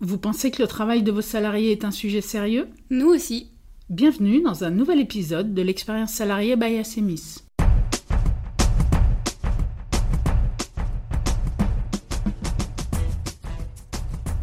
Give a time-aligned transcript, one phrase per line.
[0.00, 2.68] Vous pensez que le travail de vos salariés est un sujet sérieux?
[2.88, 3.50] Nous aussi.
[3.90, 7.38] Bienvenue dans un nouvel épisode de l'expérience salariée by Assemis.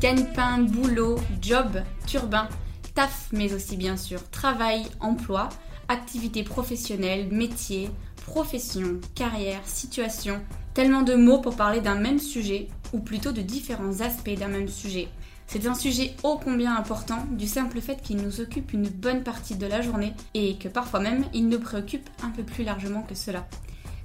[0.02, 2.50] Gagne-pain, boulot, job, turbin,
[2.94, 5.48] taf, mais aussi bien sûr travail, emploi,
[5.88, 7.90] activité professionnelle, métier,
[8.26, 10.42] profession, carrière, situation,
[10.74, 14.68] tellement de mots pour parler d'un même sujet, ou plutôt de différents aspects d'un même
[14.68, 15.08] sujet.
[15.48, 19.56] C'est un sujet ô combien important du simple fait qu'il nous occupe une bonne partie
[19.56, 23.16] de la journée et que parfois même il nous préoccupe un peu plus largement que
[23.16, 23.48] cela.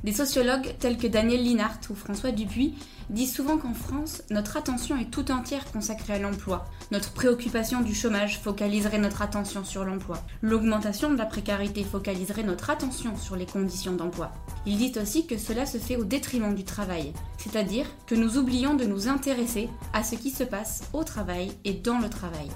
[0.02, 2.74] Des sociologues tels que Daniel Linhart ou François Dupuis
[3.10, 6.64] disent souvent qu'en France, notre attention est tout entière consacrée à l'emploi.
[6.90, 10.18] Notre préoccupation du chômage focaliserait notre attention sur l'emploi.
[10.40, 14.32] L'augmentation de la précarité focaliserait notre attention sur les conditions d'emploi.
[14.64, 18.74] Ils disent aussi que cela se fait au détriment du travail, c'est-à-dire que nous oublions
[18.74, 22.48] de nous intéresser à ce qui se passe au travail et dans le travail.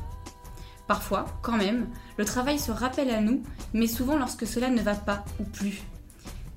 [0.86, 3.42] Parfois, quand même, le travail se rappelle à nous,
[3.74, 5.82] mais souvent lorsque cela ne va pas ou plus.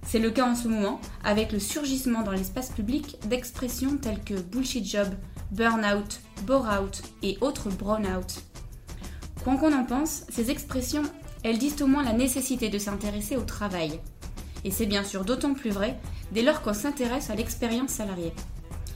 [0.08, 4.36] C'est le cas en ce moment avec le surgissement dans l'espace public d'expressions telles que
[4.36, 5.10] bullshit job,
[5.52, 8.42] burn-out, bore-out et autres brown-out.
[9.44, 11.04] Quoi qu'on en pense, ces expressions,
[11.44, 14.00] elles disent au moins la nécessité de s'intéresser au travail.
[14.64, 16.00] Et c'est bien sûr d'autant plus vrai
[16.32, 18.34] dès lors qu'on s'intéresse à l'expérience salariée.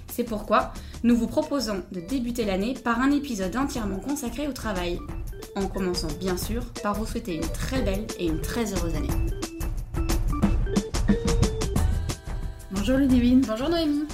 [0.09, 0.71] C'est pourquoi
[1.03, 4.97] nous vous proposons de débuter l'année par un épisode entièrement consacré au travail,
[5.57, 9.40] en commençant bien sûr par vous souhaiter une très belle et une très heureuse année.
[12.83, 13.41] Bonjour Ludivine.
[13.47, 14.05] Bonjour Noémie.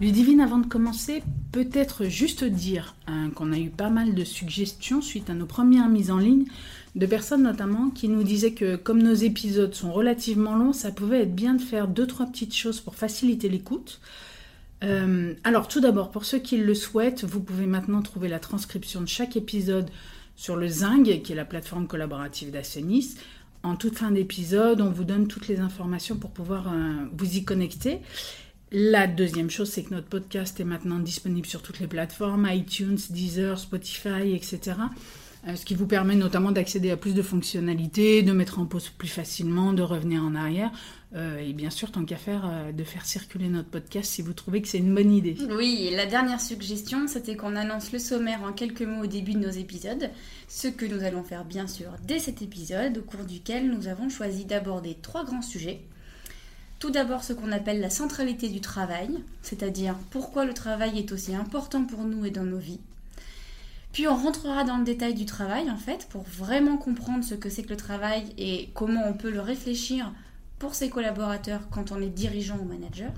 [0.00, 1.22] Ludivine, avant de commencer,
[1.52, 5.90] peut-être juste dire hein, qu'on a eu pas mal de suggestions suite à nos premières
[5.90, 6.46] mises en ligne,
[6.94, 11.20] de personnes notamment qui nous disaient que comme nos épisodes sont relativement longs, ça pouvait
[11.20, 14.00] être bien de faire deux trois petites choses pour faciliter l'écoute.
[14.82, 19.02] Euh, alors tout d'abord, pour ceux qui le souhaitent, vous pouvez maintenant trouver la transcription
[19.02, 19.90] de chaque épisode
[20.34, 23.16] sur le Zing, qui est la plateforme collaborative d'Assenis.
[23.64, 27.44] En toute fin d'épisode, on vous donne toutes les informations pour pouvoir euh, vous y
[27.44, 28.00] connecter.
[28.70, 32.98] La deuxième chose, c'est que notre podcast est maintenant disponible sur toutes les plateformes, iTunes,
[33.08, 34.76] Deezer, Spotify, etc.
[35.48, 38.90] Euh, ce qui vous permet notamment d'accéder à plus de fonctionnalités, de mettre en pause
[38.90, 40.70] plus facilement, de revenir en arrière.
[41.14, 44.32] Euh, et bien sûr, tant qu'à faire, euh, de faire circuler notre podcast si vous
[44.32, 45.36] trouvez que c'est une bonne idée.
[45.50, 49.38] Oui, la dernière suggestion, c'était qu'on annonce le sommaire en quelques mots au début de
[49.38, 50.10] nos épisodes,
[50.48, 54.08] ce que nous allons faire bien sûr dès cet épisode, au cours duquel nous avons
[54.08, 55.82] choisi d'aborder trois grands sujets.
[56.80, 59.10] Tout d'abord ce qu'on appelle la centralité du travail,
[59.40, 62.80] c'est-à-dire pourquoi le travail est aussi important pour nous et dans nos vies.
[63.92, 67.48] Puis on rentrera dans le détail du travail en fait pour vraiment comprendre ce que
[67.48, 70.12] c'est que le travail et comment on peut le réfléchir
[70.64, 73.12] pour ses collaborateurs quand on est dirigeant ou manager.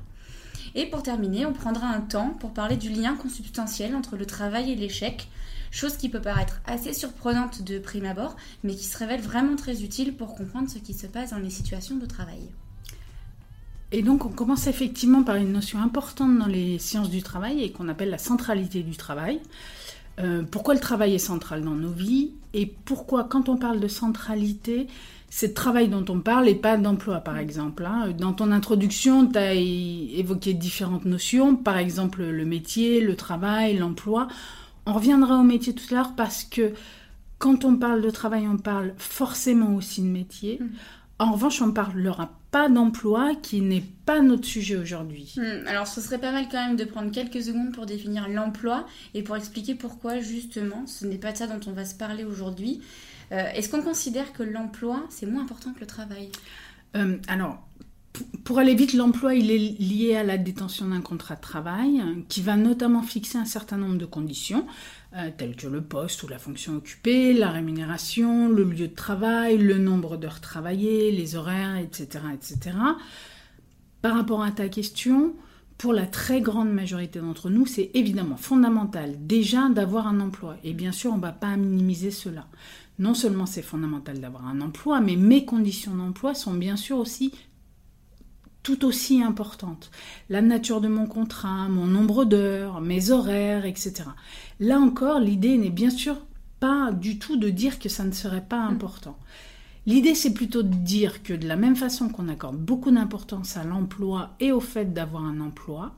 [0.75, 4.73] Et pour terminer, on prendra un temps pour parler du lien consubstantiel entre le travail
[4.73, 5.29] et l'échec,
[5.71, 8.35] chose qui peut paraître assez surprenante de prime abord,
[8.65, 11.51] mais qui se révèle vraiment très utile pour comprendre ce qui se passe dans les
[11.51, 12.51] situations de travail.
[13.93, 17.71] Et donc on commence effectivement par une notion importante dans les sciences du travail et
[17.71, 19.41] qu'on appelle la centralité du travail.
[20.19, 23.89] Euh, pourquoi le travail est central dans nos vies et pourquoi quand on parle de
[23.89, 24.89] centralité,
[25.29, 27.85] c'est de travail dont on parle et pas d'emploi par exemple.
[27.85, 28.13] Hein.
[28.17, 34.29] Dans ton introduction, tu as évoqué différentes notions, par exemple le métier, le travail, l'emploi.
[34.87, 36.73] On reviendra au métier tout à l'heure parce que
[37.39, 40.59] quand on parle de travail, on parle forcément aussi de métier.
[40.61, 40.67] Mmh.
[41.19, 45.35] En revanche, on ne parlera pas d'emploi qui n'est pas notre sujet aujourd'hui.
[45.37, 48.87] Hmm, alors ce serait pas mal quand même de prendre quelques secondes pour définir l'emploi
[49.15, 52.25] et pour expliquer pourquoi justement ce n'est pas de ça dont on va se parler
[52.25, 52.83] aujourd'hui.
[53.33, 56.31] Euh, est-ce qu'on considère que l'emploi c'est moins important que le travail?
[56.97, 57.67] Euh, Alors
[58.45, 62.43] pour aller vite, l'emploi, il est lié à la détention d'un contrat de travail qui
[62.43, 64.67] va notamment fixer un certain nombre de conditions,
[65.17, 69.59] euh, telles que le poste ou la fonction occupée, la rémunération, le lieu de travail,
[69.59, 72.77] le nombre d'heures travaillées, les horaires, etc., etc.
[74.03, 75.35] Par rapport à ta question,
[75.79, 80.57] pour la très grande majorité d'entre nous, c'est évidemment fondamental déjà d'avoir un emploi.
[80.65, 82.47] Et bien sûr, on ne va pas minimiser cela.
[82.99, 87.33] Non seulement c'est fondamental d'avoir un emploi, mais mes conditions d'emploi sont bien sûr aussi
[88.63, 89.93] tout aussi importante.
[90.29, 94.03] La nature de mon contrat, mon nombre d'heures, mes horaires, etc.
[94.59, 96.17] Là encore, l'idée n'est bien sûr
[96.59, 98.73] pas du tout de dire que ça ne serait pas mm.
[98.73, 99.19] important.
[99.87, 103.63] L'idée, c'est plutôt de dire que de la même façon qu'on accorde beaucoup d'importance à
[103.63, 105.95] l'emploi et au fait d'avoir un emploi,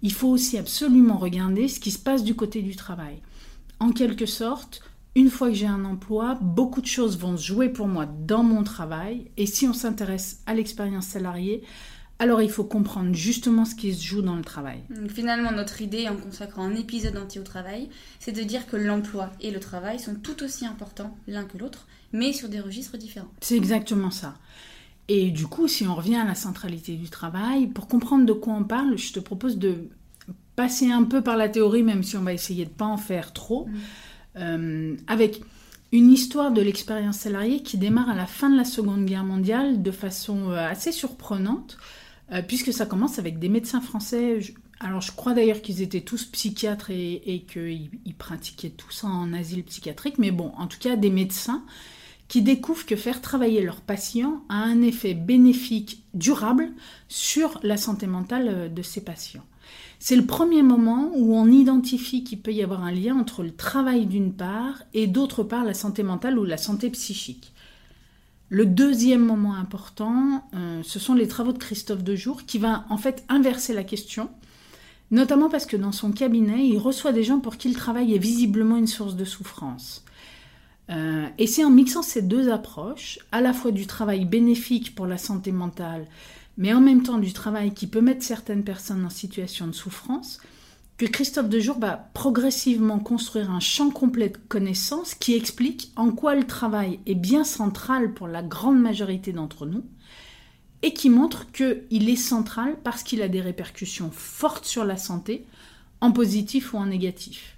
[0.00, 3.16] il faut aussi absolument regarder ce qui se passe du côté du travail.
[3.80, 4.80] En quelque sorte,
[5.14, 8.42] une fois que j'ai un emploi, beaucoup de choses vont se jouer pour moi dans
[8.42, 9.30] mon travail.
[9.36, 11.62] Et si on s'intéresse à l'expérience salariée,
[12.18, 14.80] alors il faut comprendre justement ce qui se joue dans le travail.
[15.08, 17.88] finalement, notre idée en consacrant un épisode entier au travail,
[18.20, 21.86] c'est de dire que l'emploi et le travail sont tout aussi importants l'un que l'autre,
[22.12, 23.32] mais sur des registres différents.
[23.40, 24.36] C'est exactement ça.
[25.08, 28.54] Et du coup, si on revient à la centralité du travail, pour comprendre de quoi
[28.54, 29.88] on parle, je te propose de
[30.54, 32.98] passer un peu par la théorie, même si on va essayer de ne pas en
[32.98, 33.72] faire trop, mm.
[34.36, 35.40] Euh, avec
[35.92, 39.82] une histoire de l'expérience salariée qui démarre à la fin de la Seconde Guerre mondiale
[39.82, 41.78] de façon euh, assez surprenante.
[42.32, 44.38] Euh, puisque ça commence avec des médecins français.
[44.80, 49.64] alors je crois d'ailleurs qu'ils étaient tous psychiatres et, qu'ils pratiquaient tout ça en asile
[49.64, 51.62] psychiatrique, mais bon, en tout cas des médecins
[52.28, 56.70] qui découvrent que faire travailler leurs patients a un effet bénéfique durable
[57.08, 59.44] sur la santé mentale de ces patients.
[60.04, 63.54] C'est le premier moment où on identifie qu'il peut y avoir un lien entre le
[63.54, 67.52] travail d'une part et d'autre part la santé mentale ou la santé psychique.
[68.48, 72.96] Le deuxième moment important, euh, ce sont les travaux de Christophe Dejour, qui va en
[72.96, 74.28] fait inverser la question,
[75.12, 78.18] notamment parce que dans son cabinet, il reçoit des gens pour qui le travail est
[78.18, 80.04] visiblement une source de souffrance.
[80.90, 85.06] Euh, et c'est en mixant ces deux approches, à la fois du travail bénéfique pour
[85.06, 86.08] la santé mentale,
[86.56, 90.38] mais en même temps du travail qui peut mettre certaines personnes en situation de souffrance,
[90.98, 96.34] que Christophe Dejour va progressivement construire un champ complet de connaissances qui explique en quoi
[96.34, 99.84] le travail est bien central pour la grande majorité d'entre nous
[100.82, 105.46] et qui montre qu'il est central parce qu'il a des répercussions fortes sur la santé,
[106.00, 107.56] en positif ou en négatif.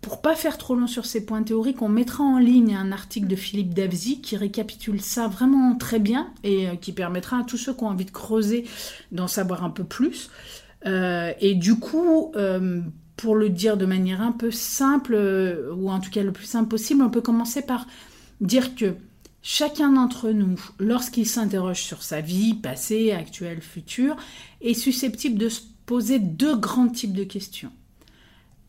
[0.00, 3.26] Pour pas faire trop long sur ces points théoriques, on mettra en ligne un article
[3.26, 7.58] de Philippe Davzy qui récapitule ça vraiment très bien et euh, qui permettra à tous
[7.58, 8.64] ceux qui ont envie de creuser
[9.12, 10.30] d'en savoir un peu plus.
[10.86, 12.80] Euh, et du coup, euh,
[13.16, 15.14] pour le dire de manière un peu simple,
[15.76, 17.86] ou en tout cas le plus simple possible, on peut commencer par
[18.40, 18.94] dire que
[19.42, 24.16] chacun d'entre nous, lorsqu'il s'interroge sur sa vie, passée, actuelle, future,
[24.62, 27.70] est susceptible de se poser deux grands types de questions.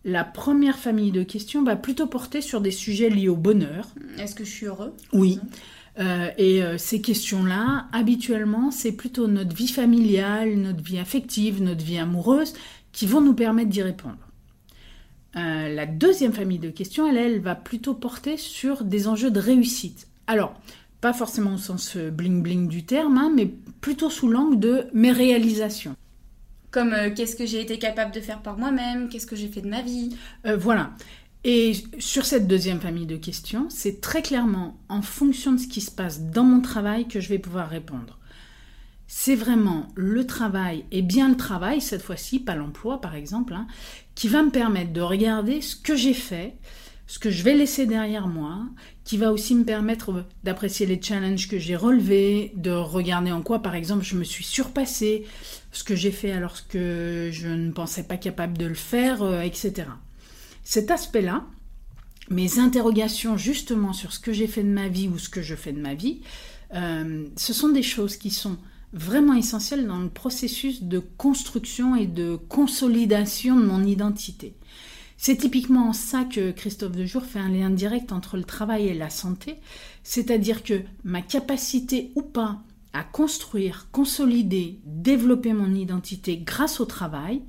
[0.04, 3.88] La première famille de questions va plutôt porter sur des sujets liés au bonheur.
[4.18, 4.94] Est-ce que je suis heureux?
[5.14, 5.40] Oui.
[6.00, 11.84] Euh, et euh, ces questions-là, habituellement, c'est plutôt notre vie familiale, notre vie affective, notre
[11.84, 12.54] vie amoureuse
[12.92, 14.18] qui vont nous permettre d'y répondre.
[15.36, 19.40] Euh, la deuxième famille de questions, elle, elle va plutôt porter sur des enjeux de
[19.40, 20.08] réussite.
[20.28, 20.60] Alors,
[21.00, 25.96] pas forcément au sens bling-bling du terme, hein, mais plutôt sous l'angle de mes réalisations.
[26.72, 29.70] Comme qu'est-ce que j'ai été capable de faire par moi-même, qu'est-ce que j'ai fait de
[29.70, 30.16] ma vie?
[30.58, 30.92] voilà.
[31.44, 35.82] Et sur cette deuxième famille de questions, c'est très clairement en fonction de ce qui
[35.82, 38.20] se passe dans mon travail que je vais pouvoir répondre.
[39.08, 43.68] C'est vraiment le travail, et bien le travail, cette fois-ci, pas l'emploi par exemple, hein,
[44.14, 46.56] qui va me permettre de regarder ce que j'ai fait,
[47.12, 48.62] ce que je vais laisser derrière moi,
[49.04, 53.60] qui va aussi me permettre d'apprécier les challenges que j'ai relevés, de regarder en quoi,
[53.62, 55.26] par exemple, je me suis surpassé,
[55.74, 59.42] ce que j'ai fait alors que je ne pensais pas capable de le faire, euh,
[59.42, 59.90] etc.
[60.64, 61.44] Cet aspect-là,
[62.30, 65.56] mes interrogations justement sur ce que j'ai fait de ma vie ou ce que je
[65.56, 66.22] fais de ma vie,
[66.76, 68.56] euh, ce sont des choses qui sont
[68.94, 74.56] vraiment essentielles dans le processus de construction et de consolidation de mon identité.
[75.24, 78.96] C'est typiquement en ça que Christophe Dejour fait un lien direct entre le travail et
[78.96, 79.58] la santé,
[80.02, 87.44] c'est-à-dire que ma capacité ou pas à construire, consolider, développer mon identité grâce au travail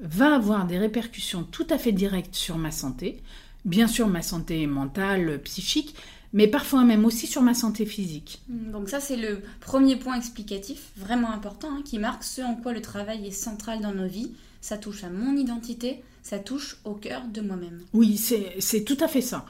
[0.00, 3.22] va avoir des répercussions tout à fait directes sur ma santé,
[3.66, 5.96] bien sûr ma santé mentale, psychique,
[6.32, 8.40] mais parfois même aussi sur ma santé physique.
[8.48, 12.54] Mm, donc ça c'est le premier point explicatif, vraiment important, hein, qui marque ce en
[12.54, 14.32] quoi le travail est central dans nos vies.
[14.62, 17.80] Ça touche à mon identité, ça touche au cœur de moi-même.
[17.92, 19.46] Oui, c'est tout à fait ça.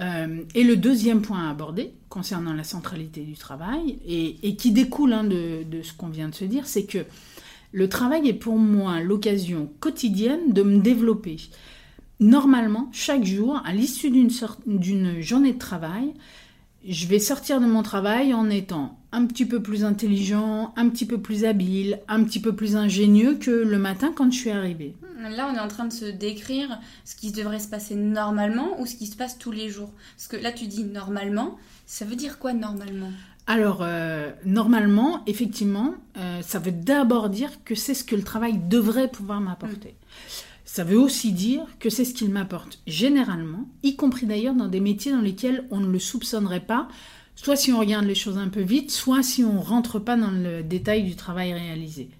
[0.00, 5.12] Euh, et le deuxième point à aborder concernant la centralité du travail, et, qui découle
[5.12, 7.04] hein, de, de, ce qu'on vient de se dire, c'est que
[7.72, 11.36] le travail est pour moi l'occasion quotidienne de me développer.
[12.20, 16.14] Normalement, chaque jour, à l'issue d'une journée de travail,
[16.88, 21.04] je vais sortir de mon travail en étant un petit peu plus intelligent, un petit
[21.04, 24.94] peu plus habile, un petit peu plus ingénieux que le matin quand je suis arrivée.
[25.18, 28.86] Là, on est en train de se décrire ce qui devrait se passer normalement ou
[28.86, 29.90] ce qui se passe tous les jours.
[30.16, 31.56] Parce que là, tu dis normalement,
[31.86, 33.10] ça veut dire quoi normalement?
[33.46, 38.58] Alors, euh, normalement, effectivement, euh, ça veut d'abord dire que c'est ce que le travail
[38.58, 39.94] devrait pouvoir m'apporter.
[40.64, 44.80] Ça veut aussi dire que c'est ce qu'il m'apporte généralement, y compris d'ailleurs dans des
[44.80, 46.88] métiers dans lesquels on ne le soupçonnerait pas,
[47.36, 50.32] soit si on regarde les choses un peu vite, soit si on rentre pas dans
[50.32, 52.10] le détail du travail réalisé.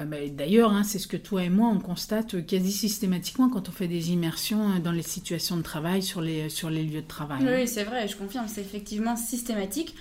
[0.00, 3.72] Euh, d'ailleurs, hein, c'est ce que toi et moi, on constate quasi systématiquement quand on
[3.72, 7.40] fait des immersions dans les situations de travail, sur les, sur les lieux de travail.
[7.42, 9.94] Oui, c'est vrai, je confirme, c'est effectivement systématique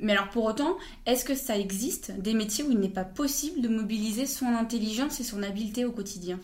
[0.00, 3.60] Mais alors pour autant, est-ce que ça existe des métiers où il n'est pas possible
[3.60, 6.38] de mobiliser son intelligence et son habileté au quotidien?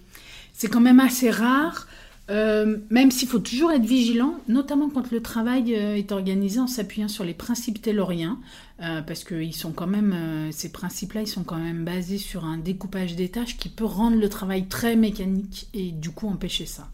[0.52, 1.86] C'est quand même assez rare.
[2.30, 6.66] Euh, même s'il faut toujours être vigilant, notamment quand le travail euh, est organisé en
[6.66, 8.38] s'appuyant sur les principes tayloriens,
[8.82, 12.44] euh, parce que ils sont quand même, ces principes-là, ils sont quand même basés sur
[12.44, 16.66] un découpage des tâches qui peut rendre le travail très mécanique et du coup empêcher
[16.66, 16.88] ça.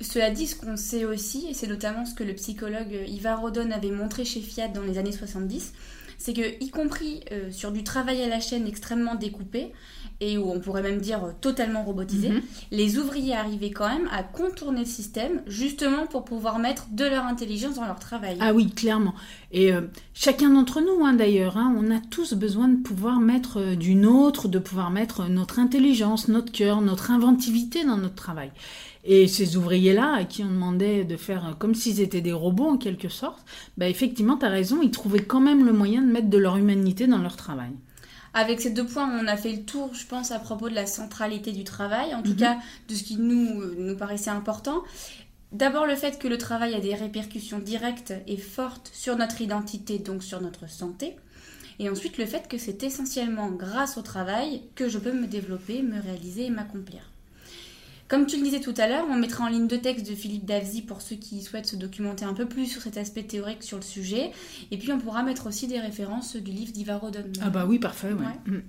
[0.00, 3.70] Cela dit, ce qu'on sait aussi, et c'est notamment ce que le psychologue Ivar Rodon
[3.70, 5.72] avait montré chez Fiat dans les années 70,
[6.18, 9.72] c'est que, y compris sur du travail à la chaîne extrêmement découpé,
[10.20, 12.42] et où on pourrait même dire euh, totalement robotisé, mhm.
[12.70, 17.24] les ouvriers arrivaient quand même à contourner le système justement pour pouvoir mettre de leur
[17.24, 18.36] intelligence dans leur travail.
[18.40, 19.14] Ah oui, clairement.
[19.52, 19.82] Et euh,
[20.14, 23.94] chacun d'entre nous, hein, d'ailleurs, hein, on a tous besoin de pouvoir mettre euh, du
[23.94, 28.50] nôtre, de pouvoir mettre notre intelligence, notre cœur, notre inventivité dans notre travail.
[29.04, 32.76] Et ces ouvriers-là, à qui on demandait de faire comme s'ils étaient des robots en
[32.76, 33.44] quelque sorte,
[33.76, 36.56] bah effectivement, tu as raison, ils trouvaient quand même le moyen de mettre de leur
[36.56, 37.70] humanité dans leur travail.
[38.38, 40.84] Avec ces deux points, on a fait le tour, je pense, à propos de la
[40.84, 42.36] centralité du travail, en tout mhm.
[42.36, 44.82] cas de ce qui nous, euh, nous paraissait important.
[45.52, 49.98] D'abord le fait que le travail a des répercussions directes et fortes sur notre identité,
[49.98, 51.16] donc sur notre santé.
[51.78, 55.80] Et ensuite le fait que c'est essentiellement grâce au travail que je peux me développer,
[55.80, 57.00] me réaliser et m'accomplir.
[58.08, 60.44] Comme tu le disais tout à l'heure, on mettra en ligne de texte de Philippe
[60.44, 63.78] Davzy pour ceux qui souhaitent se documenter un peu plus sur cet aspect théorique sur
[63.78, 64.30] le sujet.
[64.70, 67.24] Et puis on pourra mettre aussi des références du livre d'Ivar Rodon.
[67.42, 68.52] Ah bah oui, parfait, ouais.
[68.52, 68.62] Mm.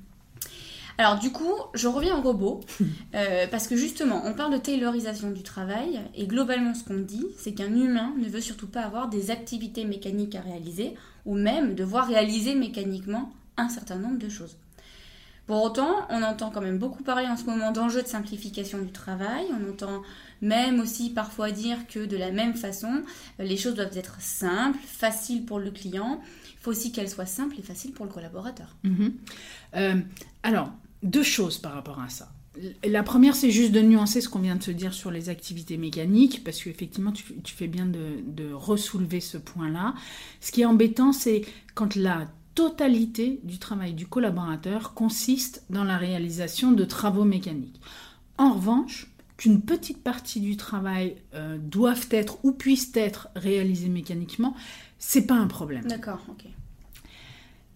[0.97, 2.61] Alors du coup, je reviens au robot,
[3.15, 7.27] euh, parce que justement, on parle de taylorisation du travail, et globalement ce qu'on dit,
[7.37, 11.75] c'est qu'un humain ne veut surtout pas avoir des activités mécaniques à réaliser, ou même
[11.75, 14.57] devoir réaliser mécaniquement un certain nombre de choses.
[15.47, 18.91] Pour autant, on entend quand même beaucoup parler en ce moment d'enjeux de simplification du
[18.91, 19.45] travail.
[19.51, 20.03] On entend
[20.41, 23.01] même aussi parfois dire que de la même façon,
[23.39, 26.21] les choses doivent être simples, faciles pour le client.
[26.53, 28.75] Il faut aussi qu'elles soient simples et faciles pour le collaborateur.
[28.83, 29.13] Mhm.
[29.77, 30.01] Euh,
[30.43, 30.69] alors,
[31.01, 32.29] deux choses par rapport à ça.
[32.83, 35.77] La première, c'est juste de nuancer ce qu'on vient de se dire sur les activités
[35.77, 39.93] mécaniques, parce qu'effectivement, tu, tu, fais bien de, de ressoulever ce point-là.
[40.41, 41.43] Ce qui est embêtant, c'est
[41.75, 42.27] quand la
[42.57, 47.79] totalité du travail du collaborateur consiste dans la réalisation de travaux mécaniques.
[48.39, 54.55] En revanche, qu'une petite partie du travail euh, doive être ou puisse être réalisée mécaniquement,
[54.97, 55.83] c'est pas un problème.
[55.83, 56.45] D'accord, ok.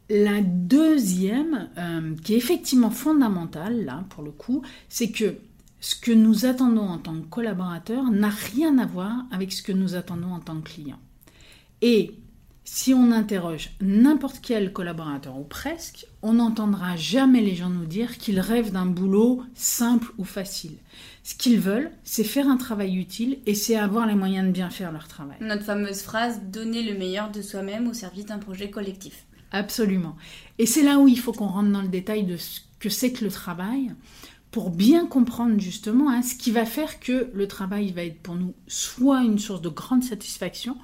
[0.10, 5.36] La deuxième, euh, qui est effectivement fondamentale, là, pour le coup, c'est que
[5.80, 9.72] ce que nous attendons en tant que collaborateur n'a rien à voir avec ce que
[9.72, 11.00] nous attendons en tant que client.
[11.84, 12.16] Et
[12.64, 18.18] si on interroge n'importe quel collaborateur ou presque, on n'entendra jamais les gens nous dire
[18.18, 20.78] qu'ils rêvent d'un boulot simple ou facile.
[21.24, 24.70] Ce qu'ils veulent, c'est faire un travail utile et c'est avoir les moyens de bien
[24.70, 25.38] faire leur travail.
[25.42, 29.26] Notre fameuse phrase donner le meilleur de soi-même au service d'un projet collectif.
[29.52, 30.16] Absolument.
[30.60, 33.12] Et c'est là où il faut qu'on rentre dans le détail de ce que c'est
[33.12, 33.92] que le travail
[34.52, 38.36] pour bien comprendre justement hein, ce qui va faire que le travail va être pour
[38.36, 40.78] nous soit une source de grande satisfaction,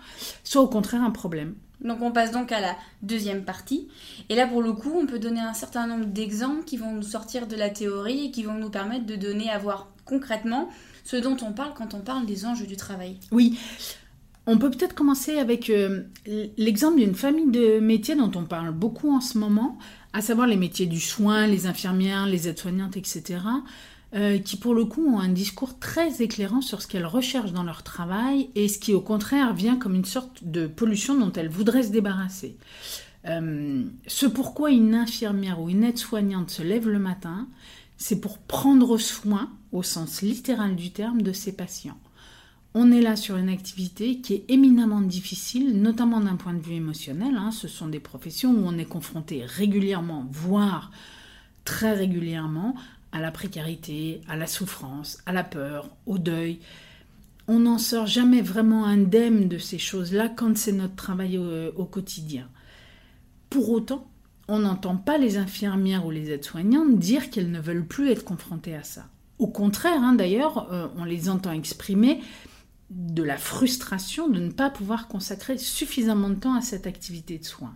[0.44, 1.56] soit au contraire un problème.
[1.82, 3.88] Donc on passe donc à la deuxième partie.
[4.30, 7.04] Et là pour le coup, on peut donner un certain nombre d'exemples qui vont nous
[7.04, 10.70] sortir de la théorie et qui vont nous permettre de donner à voir concrètement
[11.04, 13.18] ce dont on parle quand on parle des enjeux du travail.
[13.32, 13.58] Oui.
[14.50, 16.04] On peut peut-être commencer avec euh,
[16.58, 19.78] l'exemple d'une famille de métiers dont on parle beaucoup en ce moment,
[20.14, 23.40] à savoir les métiers du soin, les infirmières, les aides-soignantes, etc.
[24.16, 27.64] Euh, qui pour le coup ont un discours très éclairant sur ce qu'elles recherchent dans
[27.64, 31.50] leur travail et ce qui au contraire vient comme une sorte de pollution dont elles
[31.50, 32.56] voudraient se débarrasser.
[33.26, 37.50] Euh, ce pourquoi une infirmière ou une aide-soignante se lève le matin,
[37.98, 41.98] c'est pour prendre soin, au sens littéral du terme, de ses patients.
[42.74, 46.76] On est là sur une activité qui est éminemment difficile, notamment d'un point de vue
[46.76, 47.36] émotionnel.
[47.36, 47.52] Hein.
[47.52, 50.92] Ce sont des professions où on est confronté régulièrement, voire
[51.66, 52.76] très régulièrement,
[53.18, 56.60] à la précarité, à la souffrance, à la peur, au deuil.
[57.48, 62.48] On n'en sort jamais vraiment indemne de ces choses-là quand c'est notre travail au, quotidien.
[63.50, 64.08] Pour autant,
[64.48, 68.76] on n'entend pas les infirmières ou les aides-soignantes dire qu'elles ne veulent plus être confrontées
[68.76, 69.08] à ça.
[69.40, 72.22] Au contraire, hein, d'ailleurs, euh, on les entend exprimer
[72.92, 77.46] de la frustration de ne pas pouvoir consacrer suffisamment de temps à cette activité de
[77.46, 77.76] soins.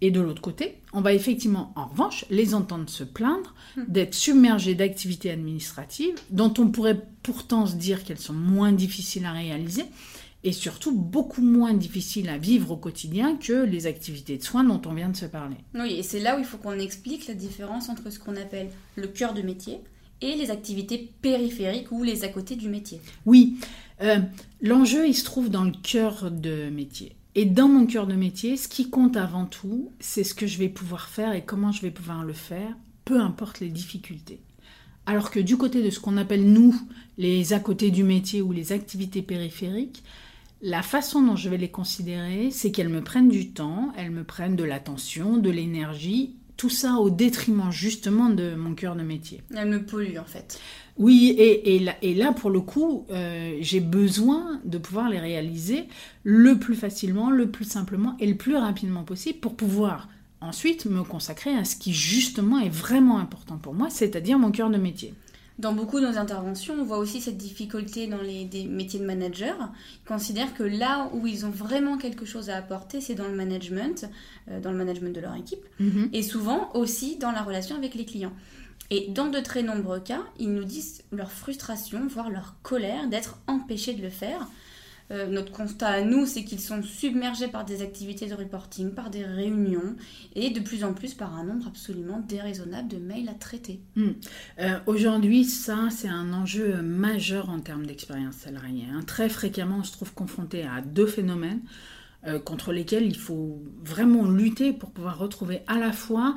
[0.00, 3.82] Et de l'autre côté, on va effectivement, en revanche, les entendre se plaindre hmm.
[3.88, 9.32] d'être submergés d'activités administratives dont on pourrait pourtant se dire qu'elles sont moins difficiles à
[9.32, 9.84] réaliser
[10.44, 14.80] et surtout beaucoup moins difficiles à vivre au quotidien que les activités de soins dont
[14.86, 15.56] on vient de se parler.
[15.74, 18.70] Oui, et c'est là où il faut qu'on explique la différence entre ce qu'on appelle
[18.94, 19.80] le cœur de métier
[20.20, 23.00] et les activités périphériques ou les à côté du métier.
[23.26, 23.56] Oui,
[24.00, 24.18] euh,
[24.60, 27.16] l'enjeu, il se trouve dans le cœur de métier.
[27.38, 30.58] Et dans mon cœur de métier, ce qui compte avant tout, c'est ce que je
[30.58, 34.40] vais pouvoir faire et comment je vais pouvoir le faire, peu importe les difficultés.
[35.06, 36.74] Alors que du côté de ce qu'on appelle nous,
[37.16, 40.02] les à côté du métier ou les activités périphériques,
[40.62, 44.24] la façon dont je vais les considérer, c'est qu'elles me prennent du temps, elles me
[44.24, 49.40] prennent de l'attention, de l'énergie, tout ça au détriment justement de mon cœur de métier.
[49.56, 50.60] Elles me polluent en fait.
[50.98, 55.84] Oui, et, là, pour le coup, euh, j'ai besoin de pouvoir les réaliser
[56.24, 60.08] le plus facilement, le plus simplement et le plus rapidement possible pour pouvoir
[60.40, 64.70] ensuite me consacrer à ce qui justement est vraiment important pour moi, c'est-à-dire mon cœur
[64.70, 65.14] de métier.
[65.58, 69.56] Dans beaucoup de nos interventions, on voit aussi cette difficulté dans les métiers de manager.
[70.04, 73.34] Ils considèrent que là où ils ont vraiment quelque chose à apporter, c'est dans le
[73.34, 74.08] management,
[74.48, 76.10] euh, dans le management de leur équipe, mhm.
[76.12, 78.32] et souvent aussi dans la relation avec les clients.
[78.90, 83.38] Et dans de très nombreux cas, ils nous disent leur frustration, voire leur colère d'être
[83.48, 84.46] empêchés de le faire,
[85.10, 89.10] euh, notre constat à nous, c'est qu'ils sont submergés par des activités de reporting, par
[89.10, 89.96] des réunions
[90.34, 93.80] et de plus en plus par un nombre absolument déraisonnable de mails à traiter.
[93.96, 94.10] Hmm.
[94.60, 98.84] Euh, aujourd'hui, ça, c'est un enjeu majeur en termes d'expérience salariée.
[98.92, 99.00] Hein.
[99.06, 101.60] Très fréquemment, on se trouve confronté à deux phénomènes
[102.26, 106.34] euh, contre lesquels il faut vraiment lutter pour pouvoir retrouver à la fois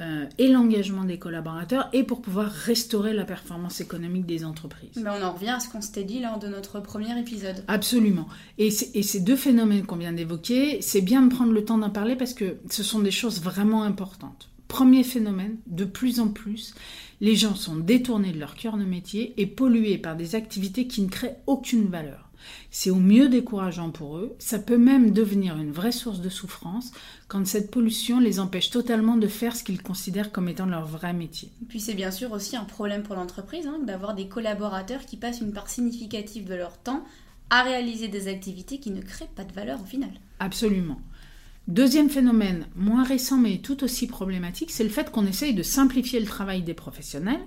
[0.00, 4.96] euh, et l'engagement des collaborateurs et pour pouvoir restaurer la performance économique des entreprises.
[4.96, 7.64] Mais on en revient à ce qu'on s'était dit lors de notre premier épisode.
[7.68, 8.26] Absolument.
[8.58, 11.90] Et, et ces deux phénomènes qu'on vient d'évoquer, c'est bien de prendre le temps d'en
[11.90, 14.48] parler parce que ce sont des choses vraiment importantes.
[14.68, 16.74] Premier phénomène, de plus en plus,
[17.20, 21.02] les gens sont détournés de leur cœur de métier et pollués par des activités qui
[21.02, 22.29] ne créent aucune valeur.
[22.70, 26.92] C'est au mieux décourageant pour eux, ça peut même devenir une vraie source de souffrance
[27.28, 31.12] quand cette pollution les empêche totalement de faire ce qu'ils considèrent comme étant leur vrai
[31.12, 31.50] métier.
[31.68, 35.40] Puis c'est bien sûr aussi un problème pour l'entreprise hein, d'avoir des collaborateurs qui passent
[35.40, 37.04] une part significative de leur temps
[37.50, 40.10] à réaliser des activités qui ne créent pas de valeur au final.
[40.38, 41.00] Absolument.
[41.68, 46.18] Deuxième phénomène, moins récent mais tout aussi problématique, c'est le fait qu'on essaye de simplifier
[46.18, 47.40] le travail des professionnels,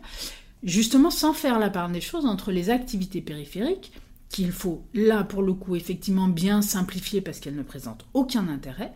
[0.63, 3.91] justement sans faire la part des choses entre les activités périphériques,
[4.33, 8.91] qu'il faut là pour le coup effectivement bien simplifier parce qu'elle ne présente aucun intérêt,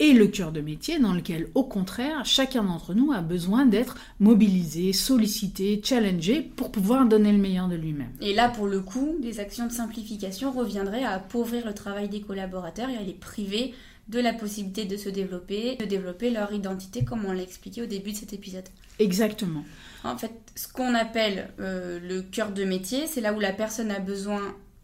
[0.00, 3.98] et le cœur de métier dans lequel au contraire chacun d'entre nous a besoin d'être
[4.18, 8.12] mobilisé, sollicité, challengé pour pouvoir donner le meilleur de lui-même.
[8.22, 12.22] Et là pour le coup, des actions de simplification reviendraient à appauvrir le travail des
[12.22, 13.74] collaborateurs et à les priver
[14.08, 17.86] de la possibilité de se développer, de développer leur identité comme on l'a expliqué au
[17.86, 18.64] début de cet épisode.
[18.98, 19.64] Exactement.
[20.02, 23.90] En fait, ce qu'on appelle euh, le cœur de métier, c'est là où la personne
[23.90, 24.40] a besoin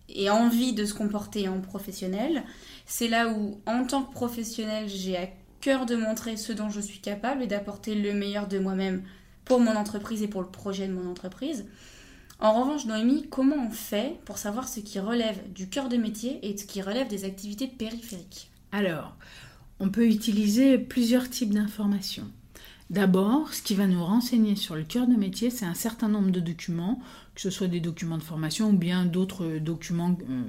[0.08, 2.44] et envie de se comporter en professionnel.
[2.86, 5.28] C'est là où, en tant que professionnel, j'ai à
[5.60, 9.02] cœur de montrer ce dont je suis capable et d'apporter le meilleur de moi-même
[9.44, 11.66] pour mon entreprise et pour le projet de mon entreprise.
[12.40, 16.46] En revanche, Noémie, comment on fait pour savoir ce qui relève du cœur de métier
[16.46, 18.50] et ce qui relève des activités périphériques?
[18.72, 19.16] Alors,
[19.80, 22.30] on peut utiliser plusieurs types d'informations.
[22.94, 26.30] D'abord, ce qui va nous renseigner sur le cœur de métier, c'est un certain nombre
[26.30, 27.00] de documents,
[27.34, 30.42] que ce soit des documents de formation ou bien d'autres documents euh,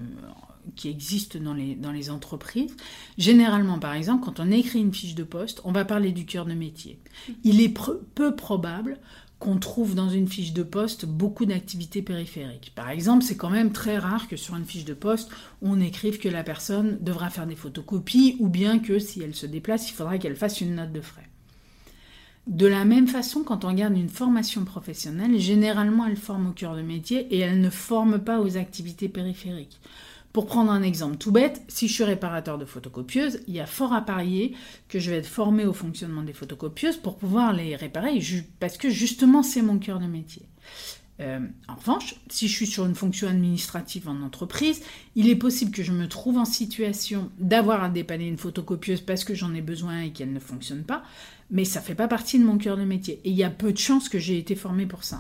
[0.76, 2.76] qui existent dans les, dans les entreprises.
[3.18, 6.46] Généralement, par exemple, quand on écrit une fiche de poste, on va parler du cœur
[6.46, 7.00] de métier.
[7.44, 7.76] Il est
[8.14, 9.00] peu probable
[9.40, 12.74] qu'on trouve dans une fiche de poste beaucoup d'activités périphériques.
[12.76, 15.32] Par exemple, c'est quand même très rare que sur une fiche de poste,
[15.64, 19.48] on écrive que la personne devra faire des photocopies ou bien que si elle se
[19.48, 21.28] déplace, il faudra qu'elle fasse une note de frais.
[22.48, 26.76] De la même façon, quand on regarde une formation professionnelle, généralement elle forme au cœur
[26.76, 29.80] de métier et elle ne forme pas aux activités périphériques.
[30.32, 33.66] Pour prendre un exemple tout bête, si je suis réparateur de photocopieuses, il y a
[33.66, 34.54] fort à parier
[34.90, 38.20] que je vais être formé au fonctionnement des photocopieuses pour pouvoir les réparer,
[38.60, 40.44] parce que justement c'est mon cœur de métier.
[41.22, 44.82] Euh, en revanche, si je suis sur une fonction administrative en entreprise,
[45.16, 49.24] il est possible que je me trouve en situation d'avoir à dépanner une photocopieuse parce
[49.24, 51.04] que j'en ai besoin et qu'elle ne fonctionne pas,
[51.52, 53.22] mais ça ne fait pas partie de mon cœur de métier.
[53.24, 55.20] Et il y a peu de chances que j'ai été formée pour ça.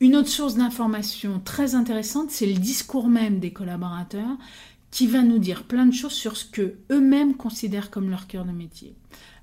[0.00, 4.36] Une autre source d'information très intéressante, c'est le discours même des collaborateurs
[4.90, 8.44] qui va nous dire plein de choses sur ce que eux-mêmes considèrent comme leur cœur
[8.44, 8.94] de métier.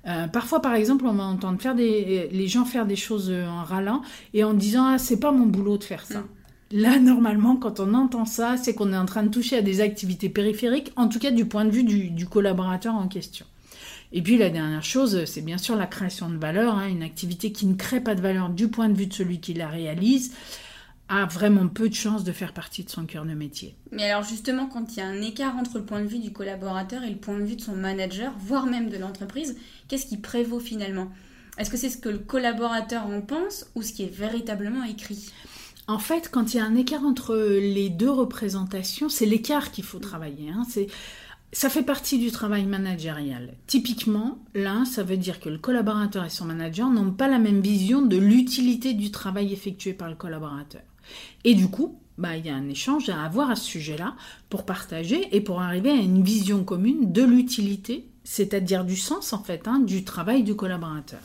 [0.06, 3.64] Euh, parfois, par exemple, on va entendre faire des, les gens faire des choses en
[3.64, 6.20] râlant et en disant ah c'est pas mon boulot de faire ça.
[6.20, 6.28] Mm.
[6.72, 9.80] Là, normalement, quand on entend ça, c'est qu'on est en train de toucher à des
[9.80, 13.44] activités périphériques, en tout cas du point de vue du, collaborateur en question.
[14.12, 17.50] Et puis la dernière chose, c'est bien sûr la création de valeur, hein, une activité
[17.50, 20.32] qui ne crée pas de valeur du point de vue de celui qui la réalise
[21.10, 23.74] a vraiment peu de chances de faire partie de son cœur de métier.
[23.90, 26.32] Mais alors justement, quand il y a un écart entre le point de vue du
[26.32, 29.56] collaborateur et le point de vue de son manager, voire même de l'entreprise,
[29.88, 31.10] qu'est-ce qui prévaut finalement?
[31.58, 35.32] Est-ce que c'est ce que le collaborateur en pense ou ce qui est véritablement écrit?
[35.88, 39.82] En fait, quand il y a un écart entre les deux représentations, c'est l'écart qu'il
[39.82, 40.50] faut travailler.
[40.50, 40.64] Hein.
[40.70, 40.86] C'est
[41.52, 43.54] ça fait partie du travail managérial.
[43.66, 47.60] Typiquement, là, ça veut dire que le collaborateur et son manager n'ont pas la même
[47.60, 50.82] vision de l'utilité du travail effectué par le collaborateur.
[51.44, 54.14] Et du coup, bah, il y a un échange à avoir à ce sujet-là
[54.48, 59.42] pour partager et pour arriver à une vision commune de l'utilité, c'est-à-dire du sens en
[59.42, 61.20] fait, hein, du travail du collaborateur.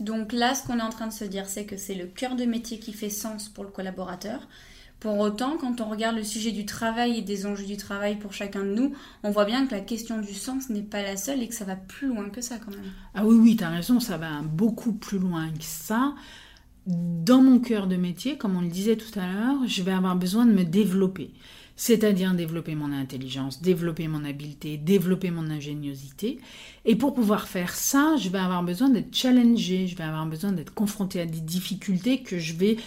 [0.00, 2.36] Donc là, ce qu'on est en train de se dire, c'est que c'est le cœur
[2.36, 4.48] de métier qui fait sens pour le collaborateur.
[5.00, 8.32] Pour autant, quand on regarde le sujet du travail et des enjeux du travail pour
[8.32, 11.42] chacun de nous, on voit bien que la question du sens n'est pas la seule
[11.42, 12.92] et que ça va plus loin que ça quand même.
[13.14, 16.14] Ah oui, oui, tu as raison, ça va beaucoup plus loin que ça.
[16.88, 20.16] Dans mon cœur de métier, comme on le disait tout à l'heure, je vais avoir
[20.16, 21.32] besoin de me développer.
[21.76, 26.38] C'est-à-dire développer mon intelligence, développer mon habileté, développer mon ingéniosité.
[26.86, 30.52] Et pour pouvoir faire ça, je vais avoir besoin d'être challengé, je vais avoir besoin
[30.52, 32.78] d'être confronté à des difficultés que je vais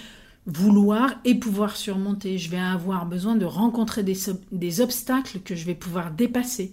[0.48, 2.40] vouloir et pouvoir surmonter.
[2.40, 6.72] Je vais avoir besoin de rencontrer des, obstacles que je vais pouvoir dépasser.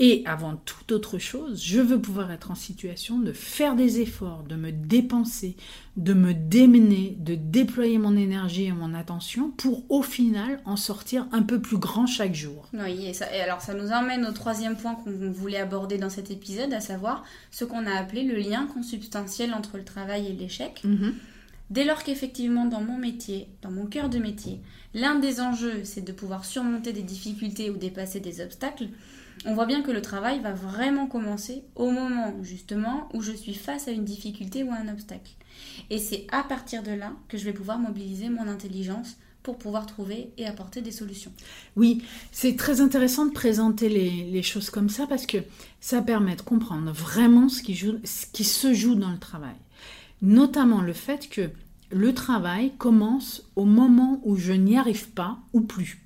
[0.00, 4.44] Et avant toute autre chose, je veux pouvoir être en situation de faire des efforts,
[4.44, 5.56] de me dépenser,
[5.96, 11.26] de me démener, de déployer mon énergie et mon attention pour au final en sortir
[11.32, 12.68] un peu plus grand chaque jour.
[12.72, 16.10] Oui, et, ça, et alors ça nous emmène au troisième point qu'on voulait aborder dans
[16.10, 20.32] cet épisode, à savoir ce qu'on a appelé le lien consubstantiel entre le travail et
[20.32, 20.80] l'échec.
[20.84, 21.14] Mhm.
[21.70, 24.60] Dès lors qu'effectivement dans mon métier, dans mon cœur de métier,
[24.94, 28.88] l'un des enjeux c'est de pouvoir surmonter des difficultés ou dépasser des obstacles,
[29.44, 33.54] on voit bien que le travail va vraiment commencer au moment justement où je suis
[33.54, 35.32] face à une difficulté ou à un obstacle.
[35.90, 39.86] Et c'est à partir de là que je vais pouvoir mobiliser mon intelligence pour pouvoir
[39.86, 41.32] trouver et apporter des solutions.
[41.76, 45.38] Oui, c'est très intéressant de présenter les, choses comme ça parce que
[45.80, 49.54] ça permet de comprendre vraiment ce qui, ce qui se joue dans le travail
[50.22, 51.50] notamment le fait que
[51.90, 56.00] le travail commence au moment où je n'y arrive pas ou plus.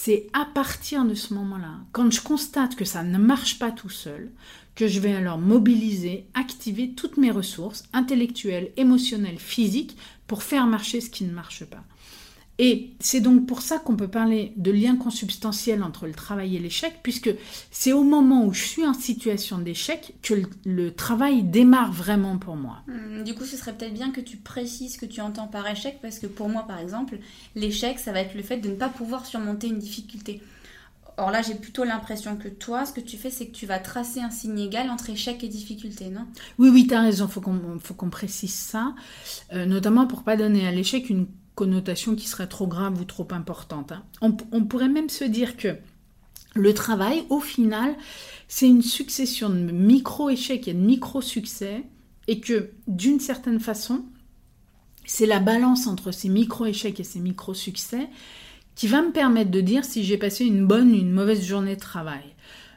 [0.00, 3.88] C'est à partir de ce moment-là, quand je constate que ça ne marche pas tout
[3.88, 4.30] seul,
[4.76, 9.96] que je vais alors mobiliser, activer toutes mes ressources intellectuelles, émotionnelles, physiques
[10.28, 11.82] pour faire marcher ce qui ne marche pas.
[12.60, 16.58] Et c'est donc pour ça qu'on peut parler de lien consubstantiel entre le travail et
[16.58, 17.30] l'échec, puisque
[17.70, 22.56] c'est au moment où je suis en situation d'échec que le, travail démarre vraiment pour
[22.56, 22.82] moi.
[22.88, 25.68] Hmm, du coup, ce serait peut-être bien que tu précises ce que tu entends par
[25.68, 27.18] échec, parce que pour moi, par exemple,
[27.54, 30.42] l'échec, ça va être le fait de ne pas pouvoir surmonter une difficulté.
[31.16, 33.78] Or là, j'ai plutôt l'impression que toi, ce que tu fais, c'est que tu vas
[33.78, 36.26] tracer un signe égal entre échec et difficulté, non?
[36.58, 38.94] Oui, oui, tu as raison, il faut qu'on précise ça,
[39.52, 41.26] euh, notamment pour pas donner à l'échec une
[41.58, 43.90] connotation qui serait trop grave ou trop importante.
[43.90, 44.04] Hein.
[44.20, 45.74] On, pourrait même se dire que
[46.54, 47.96] le travail, au final,
[48.46, 51.82] c'est une succession de micro-échecs et de micro-succès,
[52.28, 54.04] et que d'une certaine façon,
[55.04, 58.08] c'est la balance entre ces micro-échecs et ces micro-succès
[58.76, 61.74] qui va me permettre de dire si j'ai passé une bonne ou une mauvaise journée
[61.74, 62.36] de travail.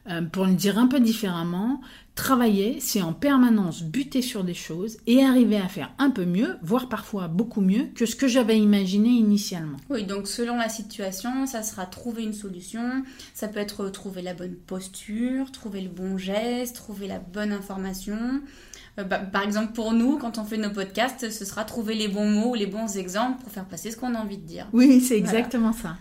[0.09, 1.79] Euh, pour le dire un peu différemment,
[2.15, 6.57] travailler, c'est en permanence buter sur des choses et arriver à faire un peu mieux,
[6.63, 9.77] voire parfois beaucoup mieux que ce que j'avais imaginé initialement.
[9.91, 13.03] Oui, donc selon la situation, ça sera trouver une solution,
[13.35, 18.41] ça peut être trouver la bonne posture, trouver le bon geste, trouver la bonne information.
[18.99, 22.07] Euh, bah, par exemple, pour nous, quand on fait nos podcasts, ce sera trouver les
[22.07, 24.67] bons mots, les bons exemples pour faire passer ce qu'on a envie de dire.
[24.73, 25.95] Oui, c'est exactement ça.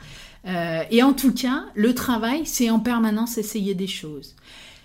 [0.46, 4.37] Euh, et en tout cas, le travail, c'est en permanence essayer des choses.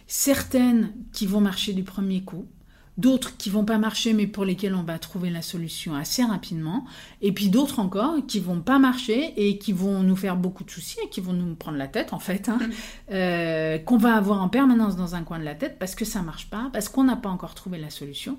[0.07, 2.47] Certaines qui vont marcher du premier coup,
[2.97, 6.85] d'autres qui vont pas marcher mais pour lesquelles on va trouver la solution assez rapidement,
[7.21, 10.71] et puis d'autres encore qui vont pas marcher et qui vont nous faire beaucoup de
[10.71, 12.71] soucis et qui vont nous prendre la tête en fait, hein, mm.
[13.11, 16.21] euh, qu'on va avoir en permanence dans un coin de la tête parce que ça
[16.21, 18.37] marche pas, parce qu'on n'a pas encore trouvé la solution,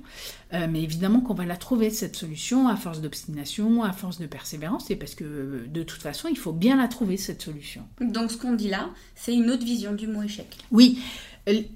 [0.54, 4.26] euh, mais évidemment qu'on va la trouver cette solution à force d'obstination, à force de
[4.26, 7.82] persévérance, et parce que de toute façon il faut bien la trouver cette solution.
[8.00, 10.56] Donc ce qu'on dit là, c'est une autre vision du mot échec.
[10.70, 10.98] Oui.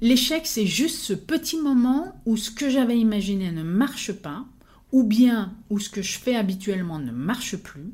[0.01, 4.45] L'échec, c'est juste ce petit moment où ce que j'avais imaginé ne marche pas,
[4.93, 7.93] ou bien où ce que je fais habituellement ne marche plus.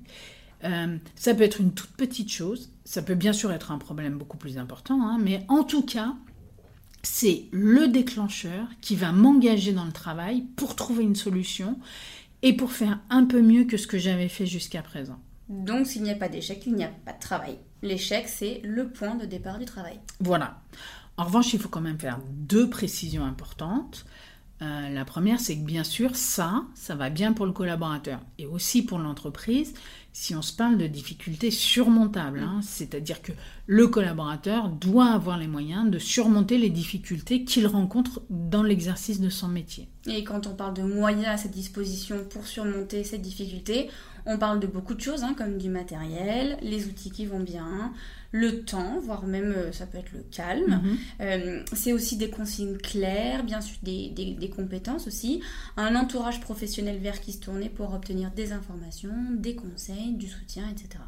[0.65, 4.17] Euh, ça peut être une toute petite chose, ça peut bien sûr être un problème
[4.17, 6.15] beaucoup plus important, hein, mais en tout cas,
[7.03, 11.79] c'est le déclencheur qui va m'engager dans le travail pour trouver une solution
[12.43, 15.19] et pour faire un peu mieux que ce que j'avais fait jusqu'à présent.
[15.49, 17.59] Donc s'il n'y a pas d'échec, il n'y a pas de travail.
[17.83, 20.01] L'échec, c'est le point de départ du travail.
[20.21, 20.59] Voilà.
[21.17, 24.05] En revanche, il faut quand même faire deux précisions importantes.
[24.63, 28.47] Euh, la première, c'est que bien sûr, ça, ça va bien pour le collaborateur et
[28.47, 29.75] aussi pour l'entreprise
[30.13, 32.39] si on se parle de difficultés surmontables.
[32.39, 32.61] Hein.
[32.63, 33.33] C'est-à-dire que
[33.67, 39.29] le collaborateur doit avoir les moyens de surmonter les difficultés qu'il rencontre dans l'exercice de
[39.29, 39.89] son métier.
[40.07, 43.91] Et quand on parle de moyens à sa disposition pour surmonter ces difficultés,
[44.29, 47.93] On parle de beaucoup de choses, hein, comme du matériel, les outils qui vont bien,
[48.33, 50.81] le temps, voire même euh, ça peut être le calme.
[50.83, 50.97] Mhm.
[51.21, 55.41] Euh, c'est aussi des consignes claires, bien sûr des, des- des compétences aussi,
[55.77, 60.65] un entourage professionnel vers qui se tourner pour obtenir des informations, des conseils, du soutien,
[60.71, 61.03] etc.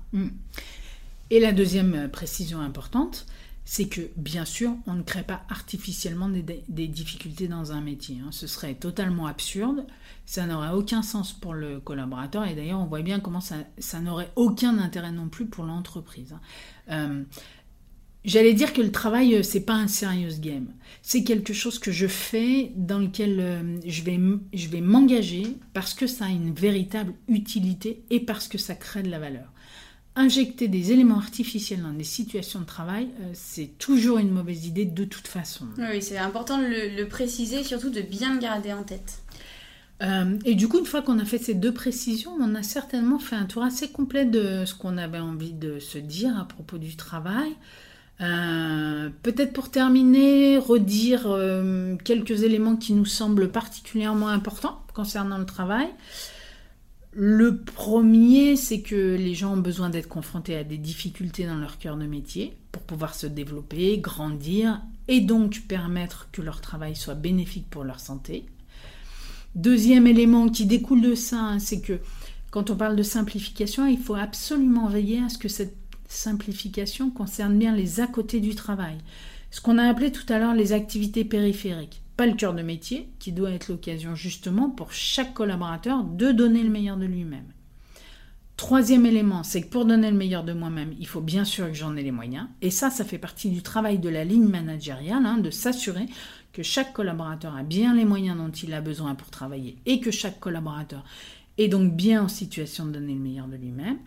[1.31, 3.27] Et la deuxième euh, précision importante,
[3.71, 8.17] c'est que bien sûr, on ne crée pas artificiellement des, difficultés dans un métier.
[8.25, 8.31] hein.
[8.31, 9.87] Ce serait totalement absurde,
[10.25, 13.57] ça n'aurait aucun sens pour le collaborateur et d'ailleurs on voit bien comment ça,
[14.01, 16.33] n'aurait aucun intérêt non plus pour l'entreprise.
[16.33, 16.41] hein.
[16.91, 17.25] Euh,
[18.25, 20.69] J'allais dire que le travail, euh, c'est pas un serious game.
[21.03, 26.25] C'est quelque chose que je fais dans lequel euh, je vais m'engager parce que ça
[26.25, 29.53] a une véritable utilité et parce que ça crée de la valeur
[30.19, 34.85] injecter des éléments artificiels dans des situations de travail, euh, c'est toujours une mauvaise idée
[34.85, 35.67] de toute façon.
[35.79, 39.23] Oui, c'est important de le, le préciser, surtout de bien le garder en tête.
[40.03, 43.19] Euh, et du coup, une fois qu'on a fait ces deux précisions, on a certainement
[43.19, 46.79] fait un tour assez complet de ce qu'on avait envie de se dire à propos
[46.79, 47.53] du travail.
[48.21, 55.47] Euh, Peut-être pour terminer, redire euh, quelques éléments qui nous semblent particulièrement importants concernant le
[55.47, 55.89] travail.
[57.13, 61.79] Le premier, c'est que les gens ont besoin d'être confrontés à des difficultés dans leur
[61.79, 67.15] cœur de métier pour pouvoir se développer, grandir et donc permettre que leur travail soit
[67.15, 68.45] bénéfique pour leur santé.
[69.55, 71.99] Deuxième élément qui découle de ça, c'est que
[72.51, 75.77] quand on parle de simplification, il faut absolument veiller à ce que cette
[76.09, 78.99] simplification concerne bien les à côté du travail.
[79.51, 82.03] Ce qu'on a appelé tout à l'heure les activités périphériques.
[82.19, 86.65] Pas le cœur de métier, qui doit être l'occasion justement pour chaque collaborateur de donner
[86.65, 87.47] le meilleur de lui-même.
[88.57, 91.75] Troisième élément, c'est que pour donner le meilleur de moi-même, il faut bien sûr que
[91.75, 92.49] j'en ai les moyens.
[92.61, 96.07] Et ça, ça fait partie du travail de la ligne managériale, hein, de s'assurer
[96.53, 100.11] que chaque collaborateur a bien les moyens dont il a besoin pour travailler et que
[100.11, 101.05] chaque collaborateur
[101.57, 103.99] est donc bien en situation de donner le meilleur de lui-même.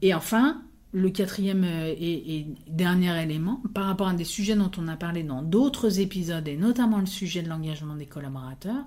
[0.00, 0.62] Et enfin,
[0.92, 4.96] le quatrième euh, et, et dernier élément, par rapport à des sujets dont on a
[4.96, 8.84] parlé dans d'autres épisodes, et notamment le sujet de l'engagement des collaborateurs,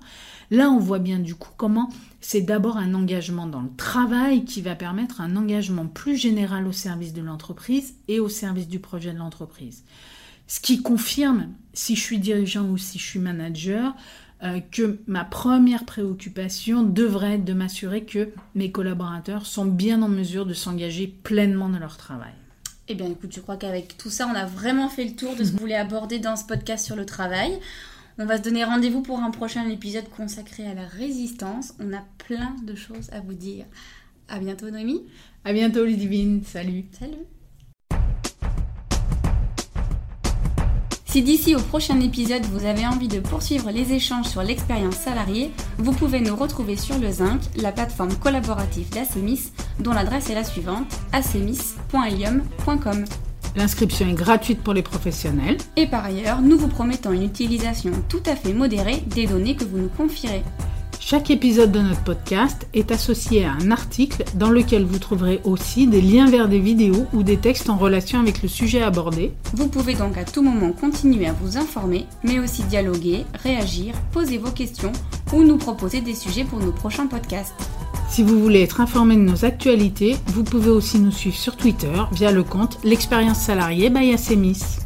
[0.50, 1.90] là on voit bien du coup comment
[2.20, 6.72] c'est d'abord un engagement dans le travail qui va permettre un engagement plus général au
[6.72, 9.84] service de l'entreprise et au service du projet de l'entreprise.
[10.48, 13.96] Ce qui confirme, si je suis dirigeant ou si je suis manager,
[14.42, 20.08] euh, que ma première préoccupation devrait être de m'assurer que mes collaborateurs sont bien en
[20.08, 22.34] mesure de s'engager pleinement dans leur travail.
[22.88, 25.44] Eh bien, écoute, je crois qu'avec tout ça, on a vraiment fait le tour de
[25.44, 27.58] ce qu'on voulait aborder dans ce podcast sur le travail.
[28.18, 31.74] On va se donner rendez-vous pour un prochain épisode consacré à la résistance.
[31.80, 33.64] On a plein de choses à vous dire.
[34.28, 35.02] À bientôt, Noémie.
[35.44, 36.42] À bientôt, Ludivine.
[36.44, 36.84] Salut.
[36.92, 37.35] Salut.
[41.16, 45.50] Si d'ici au prochain épisode vous avez envie de poursuivre les échanges sur l'expérience salariée,
[45.78, 50.44] vous pouvez nous retrouver sur le Zinc, la plateforme collaborative d'Acemis, dont l'adresse est la
[50.44, 53.06] suivante acemis.ilium.com.
[53.56, 55.56] L'inscription est gratuite pour les professionnels.
[55.76, 59.64] Et par ailleurs, nous vous promettons une utilisation tout à fait modérée des données que
[59.64, 60.42] vous nous confierez.
[61.08, 65.86] Chaque épisode de notre podcast est associé à un article dans lequel vous trouverez aussi
[65.86, 69.30] des liens vers des vidéos ou des textes en relation avec le sujet abordé.
[69.54, 74.36] Vous pouvez donc à tout moment continuer à vous informer, mais aussi dialoguer, réagir, poser
[74.36, 74.90] vos questions
[75.32, 77.54] ou nous proposer des sujets pour nos prochains podcasts.
[78.10, 82.02] Si vous voulez être informé de nos actualités, vous pouvez aussi nous suivre sur Twitter
[82.10, 84.85] via le compte L'expérience salariée by Acemis.